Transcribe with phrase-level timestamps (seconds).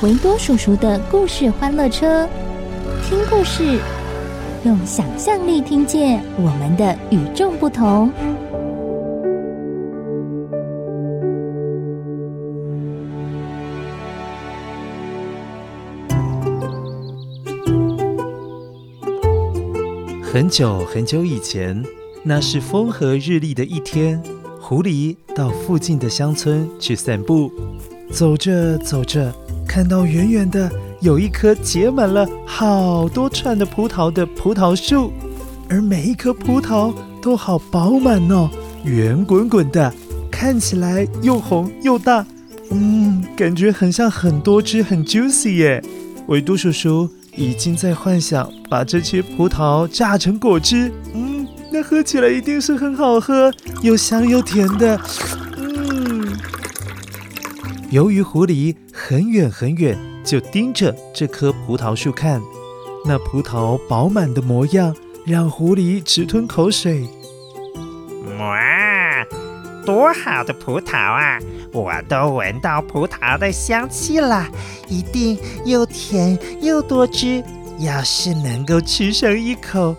[0.00, 2.28] 维多叔叔的故事欢乐车，
[3.04, 3.80] 听故事，
[4.64, 8.08] 用想象力听见我们的与众不同。
[20.22, 21.84] 很久很久以前，
[22.22, 24.22] 那是风和日丽的一天。
[24.60, 27.50] 狐狸到附近的乡村去散步，
[28.12, 29.32] 走着走着，
[29.68, 30.68] 看到远远的
[31.00, 35.12] 有一棵结满了好多串的葡萄的葡萄树，
[35.68, 38.48] 而每一颗葡萄都好饱满哦，
[38.82, 39.92] 圆滚滚的，
[40.30, 42.24] 看起来又红又大，
[42.70, 45.84] 嗯，感觉很像很多汁，很 juicy 耶。
[46.26, 51.46] 维多叔叔已经在幻想把这些葡萄榨成果汁，嗯。
[51.70, 54.98] 那喝起来一定是很好喝，又香又甜的。
[55.58, 56.34] 嗯，
[57.90, 58.74] 由于狐狸
[59.08, 62.42] 很远很远就盯着这棵葡萄树看，
[63.06, 64.94] 那葡萄饱满的模样
[65.24, 67.08] 让狐狸直吞口水。
[68.38, 69.24] 哇，
[69.86, 71.38] 多好的葡萄啊！
[71.72, 74.46] 我都闻到葡萄的香气了，
[74.88, 77.42] 一定又甜又多汁。
[77.78, 79.96] 要是能够吃上一口。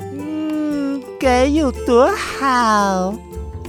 [0.00, 3.14] 嗯该有多好！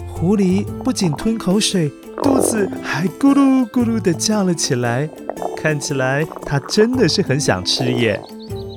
[0.08, 1.92] 狐狸不仅吞口水，
[2.24, 5.09] 肚子还咕噜咕噜地叫了起来。
[5.56, 8.19] 看起来它真的是很想吃耶。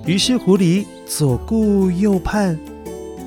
[0.04, 2.58] 于是狐狸左顾右盼，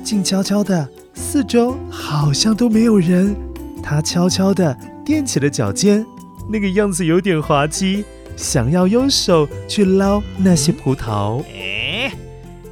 [0.04, 3.34] 静悄悄的，四周好像都没有人。
[3.82, 6.04] 它悄悄地垫起了脚尖，
[6.50, 8.04] 那个样子有点滑稽，
[8.36, 11.42] 想要用手去捞那些葡萄。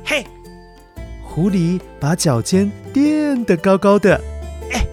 [0.05, 0.25] 嘿
[1.23, 4.21] 狐狸把脚尖垫得高高的，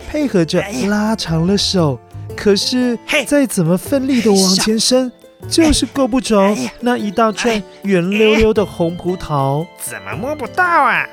[0.10, 2.00] 配合着拉长了手，
[2.36, 2.98] 可是
[3.28, 5.12] 再怎么奋力的往前伸，
[5.48, 9.66] 就是够不着那一大串圆溜溜的红葡萄。
[9.80, 11.08] 怎么摸不到啊？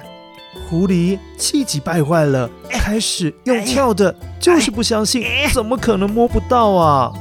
[0.69, 7.13] 狐狸气急败坏了，开始用跳的，就是不相信，怎么可能摸不到啊？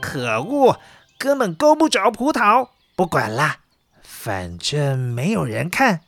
[0.00, 0.78] 可恶，
[1.18, 2.68] 根本够不着葡萄。
[2.94, 3.58] 不管啦，
[4.02, 6.00] 反正没有人看，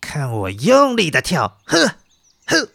[0.00, 1.92] 看我用力的跳，呵，
[2.46, 2.68] 呵，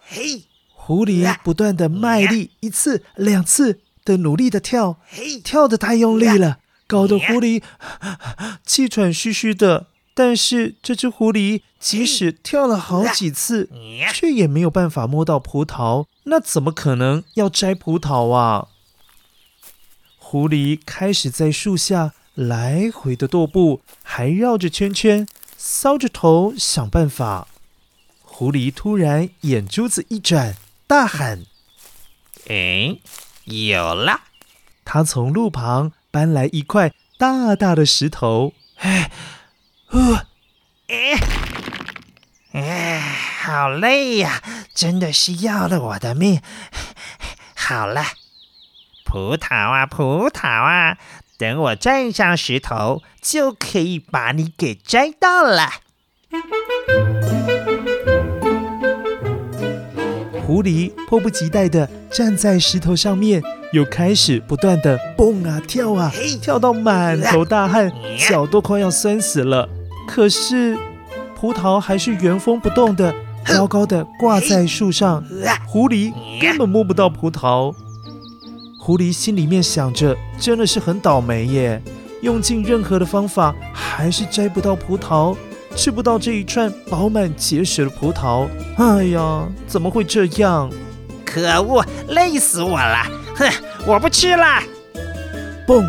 [0.00, 0.44] 嘿！
[0.74, 4.98] 狐狸不断的卖力，一次两次的努力的跳，
[5.44, 7.62] 跳的太用力了，搞得狐狸
[8.64, 9.86] 气喘吁吁的。
[10.14, 13.70] 但是这只狐狸即使跳了好几次，
[14.12, 18.68] 却也没有办法摸到葡萄，那怎么可能要摘葡萄啊？
[20.18, 22.12] 狐狸开始在树下。
[22.34, 25.26] 来回的踱步，还绕着圈圈，
[25.58, 27.48] 搔着头想办法。
[28.40, 30.56] 狐狸突然眼珠子一转，
[30.86, 31.44] 大喊
[32.48, 32.96] ：“哎，
[33.44, 34.22] 有了！”
[34.82, 38.54] 他从路旁搬来一块大大的石头。
[38.76, 39.10] 哎，
[39.88, 40.26] 呃，
[40.88, 41.18] 哎，
[42.52, 42.98] 哎，
[43.42, 44.42] 好累呀，
[44.74, 46.40] 真的是要了我的命。
[47.54, 48.02] 好了，
[49.04, 50.96] 葡萄啊，葡萄啊！
[51.36, 55.70] 等我站上石头，就可以把你给摘到了。
[60.50, 63.40] 狐狸迫不及待地站在石头上面，
[63.72, 66.12] 又开始不断地蹦啊跳啊，
[66.42, 67.92] 跳到满头大汗，
[68.28, 69.68] 脚都快要酸死了。
[70.08, 70.76] 可是
[71.36, 73.14] 葡萄还是原封不动地
[73.46, 75.24] 高高地挂在树上，
[75.68, 77.72] 狐狸根本摸不到葡萄。
[78.80, 81.80] 狐狸心里面想着，真的是很倒霉耶，
[82.22, 85.36] 用尽任何的方法，还是摘不到葡萄，
[85.76, 88.48] 吃不到这一串饱满结实的葡萄。
[88.76, 90.70] 哎呀，怎么会这样？
[91.24, 93.04] 可恶，累死我了！
[93.36, 93.48] 哼，
[93.86, 94.62] 我不吃了。
[95.66, 95.84] 蹦！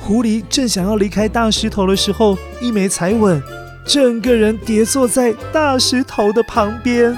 [0.00, 3.40] 狐狸正想要离开大石头的时候，一没踩稳，
[3.86, 7.16] 整个人跌坐在大石头的旁边。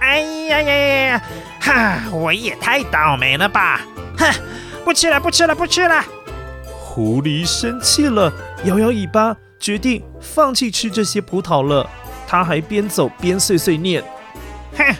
[0.00, 1.22] 哎呀呀呀呀！
[1.60, 3.80] 哈，我也太倒霉了吧！
[4.16, 4.32] 哼，
[4.84, 6.04] 不吃了，不吃了，不吃了。
[6.64, 8.32] 狐狸生气了，
[8.64, 11.90] 摇摇尾巴，决定放弃吃这些葡萄了。
[12.24, 14.00] 他还边走边碎碎念
[14.78, 14.94] ：“哼，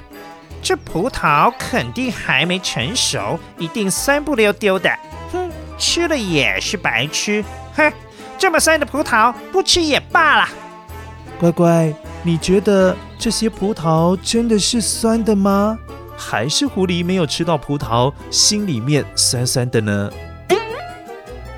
[0.60, 4.90] 这葡萄肯定还没成熟，一定酸不溜丢的。
[5.30, 5.48] 哼，
[5.78, 7.44] 吃了也是白吃。
[7.76, 7.92] 哼，
[8.36, 10.48] 这么酸的葡萄，不吃也罢了。”
[11.38, 15.78] 乖乖，你觉得这些葡萄真的是酸的吗？
[16.16, 20.10] 还是狐狸没有吃到葡萄，心里面酸酸的呢？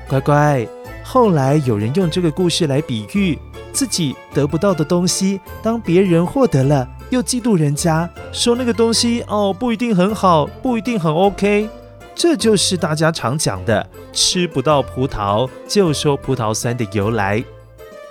[0.07, 0.67] 乖乖，
[1.11, 3.35] 后来有人用这个故事来比喻。
[3.73, 11.67] 自己得不到的东西，当别人获得了，又嫉妒人家，说那个东西哦不一定很好，不一定很 OK，
[12.13, 17.43] 这就是大家常讲的“吃不到葡萄就说葡萄酸”的由来。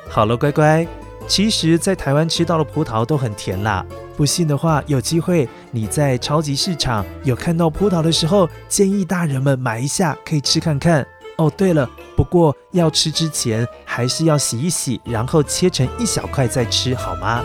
[0.08, 0.84] 好了，乖乖，
[1.28, 3.86] 其实，在台湾吃到的葡萄都很甜啦。
[4.16, 11.06] 不信的话，有机会你在超级市场有看到葡萄的时候，建议大人们买一下，可以吃看看。
[11.38, 17.44] 哦，对了，不过要吃之前还是要洗一洗，然后切成一小块再吃，好吗？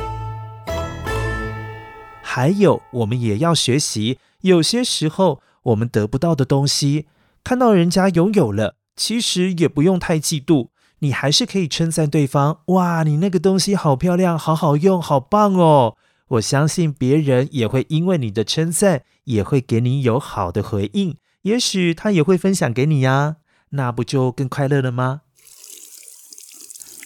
[2.24, 7.06] 还有，我们也要学习，有些时候我们得不到的东西，
[7.44, 10.70] 看到人家拥有了，其实也不用太嫉妒，
[11.00, 12.62] 你还是可以称赞对方。
[12.68, 15.96] 哇，你那个东西好漂亮，好好用，好棒哦！
[16.30, 23.36] 我相信别人也会因为你的称赞，也会给你有好的回应，也许他也会分享给你呀。
[23.74, 25.22] 那不就更快乐了吗？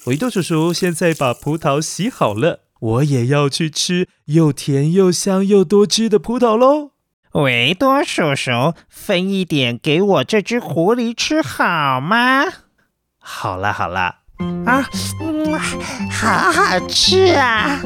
[0.06, 6.92] 维多叔叔现在把葡萄洗好了，我也要去吃又甜又香又多汁的葡萄喽。
[7.34, 12.46] 维多叔叔，分一点给我这只狐狸吃好吗？
[13.18, 14.22] 好啦好啦，
[14.66, 14.88] 啊，
[15.19, 15.60] 嗯，
[16.10, 17.81] 好好吃啊。